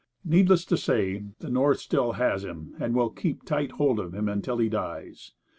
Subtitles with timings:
[0.25, 4.27] Needless to say, the North still has him and will keep tight hold of him
[4.27, 5.33] until he dies.